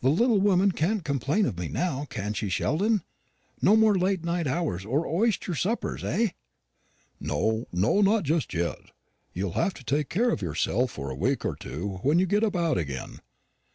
[0.00, 3.02] The little woman can't complain of me now, can she, Sheldon?
[3.60, 6.30] No more late hours, or oyster suppers, eh?"
[7.20, 8.78] "No, no, not just yet.
[9.34, 12.42] You'll have to take care of yourself for a week or two when you get
[12.42, 13.18] about again."